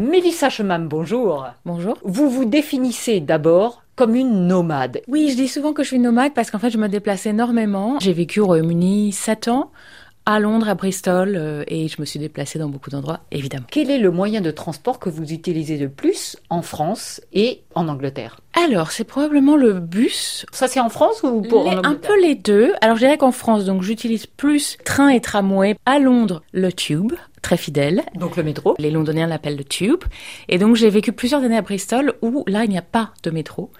[0.00, 1.48] Mélissa Chemam, bonjour.
[1.64, 1.98] Bonjour.
[2.04, 5.00] Vous vous définissez d'abord comme une nomade.
[5.08, 7.98] Oui, je dis souvent que je suis nomade parce qu'en fait, je me déplace énormément.
[7.98, 9.72] J'ai vécu au Royaume-Uni 7 ans,
[10.26, 13.66] à Londres, à Bristol, euh, et je me suis déplacée dans beaucoup d'endroits, évidemment.
[13.68, 17.88] Quel est le moyen de transport que vous utilisez le plus en France et en
[17.88, 18.38] Angleterre?
[18.64, 20.46] Alors, c'est probablement le bus.
[20.52, 22.74] Ça, c'est en France ou pour Les- en un peu les deux.
[22.80, 25.74] Alors, je dirais qu'en France, donc, j'utilise plus train et tramway.
[25.84, 27.12] À Londres, le tube,
[27.42, 28.02] très fidèle.
[28.14, 28.74] Donc le métro.
[28.78, 30.02] Les Londoniens l'appellent le Tube.
[30.48, 33.30] Et donc j'ai vécu plusieurs années à Bristol où là il n'y a pas de
[33.30, 33.70] métro.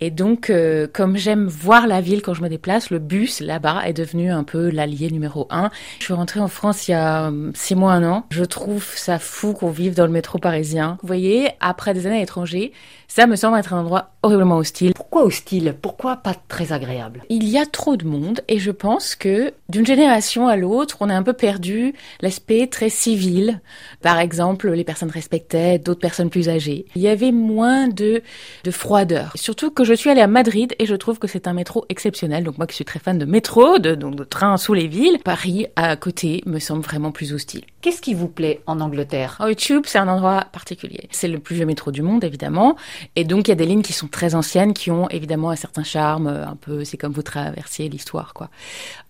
[0.00, 3.82] Et donc euh, comme j'aime voir la ville quand je me déplace, le bus là-bas
[3.86, 5.70] est devenu un peu l'allié numéro un.
[5.98, 8.26] Je suis rentrée en France il y a euh, six mois, un an.
[8.30, 10.98] Je trouve ça fou qu'on vive dans le métro parisien.
[11.02, 12.72] Vous voyez, après des années à l'étranger,
[13.08, 14.94] ça me semble être un endroit horriblement hostile.
[14.94, 15.76] Pourquoi hostile?
[15.80, 17.24] Pourquoi pas très agréable?
[17.28, 21.10] Il y a trop de monde et je pense que d'une génération à l'autre, on
[21.10, 23.60] a un peu perdu l'aspect très civil.
[24.00, 26.86] Par exemple, les personnes respectaient d'autres personnes plus âgées.
[26.94, 28.22] Il y avait moins de,
[28.64, 29.32] de froideur.
[29.34, 32.44] Surtout que je suis allée à Madrid et je trouve que c'est un métro exceptionnel.
[32.44, 35.18] Donc moi qui suis très fan de métro, de, donc de train sous les villes,
[35.24, 37.64] Paris à côté me semble vraiment plus hostile.
[37.80, 39.38] Qu'est-ce qui vous plaît en Angleterre?
[39.44, 41.08] Oh, Tube, c'est un endroit particulier.
[41.10, 42.76] C'est le plus vieux métro du monde, évidemment.
[43.16, 45.56] Et donc, il y a des lignes qui sont très anciennes, qui ont évidemment un
[45.56, 48.50] certain charme, un peu, c'est comme vous traversiez l'histoire, quoi.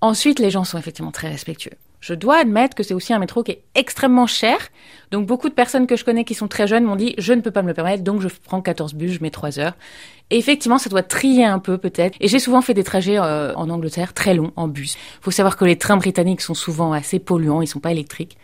[0.00, 1.76] Ensuite, les gens sont effectivement très respectueux.
[2.02, 4.58] Je dois admettre que c'est aussi un métro qui est extrêmement cher.
[5.12, 7.40] Donc, beaucoup de personnes que je connais qui sont très jeunes m'ont dit, je ne
[7.40, 9.74] peux pas me le permettre, donc je prends 14 bus, je mets 3 heures.
[10.30, 12.16] Et effectivement, ça doit trier un peu, peut-être.
[12.18, 14.96] Et j'ai souvent fait des trajets euh, en Angleterre très longs, en bus.
[15.20, 18.36] faut savoir que les trains britanniques sont souvent assez polluants, ils sont pas électriques.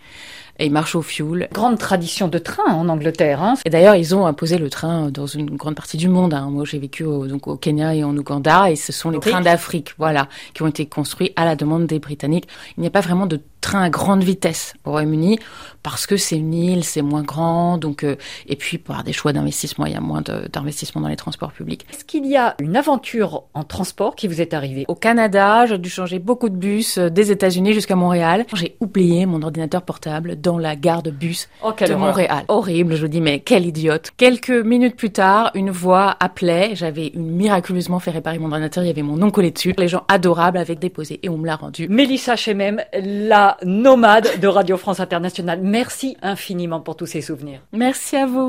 [0.59, 1.48] Et ils marchent au fioul.
[1.53, 3.42] Grande tradition de train en Angleterre.
[3.42, 6.34] Hein Et d'ailleurs, ils ont imposé le train dans une grande partie du monde.
[6.34, 6.48] hein.
[6.51, 9.41] Moi, j'ai vécu au, donc au Kenya et en Ouganda, et ce sont les trains
[9.41, 12.48] d'Afrique, voilà, qui ont été construits à la demande des Britanniques.
[12.77, 15.38] Il n'y a pas vraiment de train à grande vitesse au Royaume-Uni
[15.83, 18.16] parce que c'est une île, c'est moins grand, donc euh,
[18.47, 21.86] et puis avoir des choix d'investissement, il y a moins d'investissement dans les transports publics.
[21.92, 24.86] Est-ce qu'il y a une aventure en transport qui vous est arrivée?
[24.89, 28.46] Au Canada, j'ai dû changer beaucoup de bus euh, des États-Unis jusqu'à Montréal.
[28.55, 32.45] J'ai oublié mon ordinateur portable dans la gare de bus Oh, de Montréal.
[32.48, 34.12] Horrible, je dis, mais quel idiote.
[34.17, 36.74] Quelques minutes plus tard, une voix appelait.
[36.74, 38.83] J'avais une miraculeusement fait réparer mon ordinateur.
[38.83, 39.74] Il y avait mon nom collé dessus.
[39.77, 41.86] Les gens adorables avaient déposé et on me l'a rendu.
[41.89, 45.61] Mélissa Chemem, la nomade de Radio France Internationale.
[45.63, 47.61] Merci infiniment pour tous ces souvenirs.
[47.73, 48.46] Merci à vous.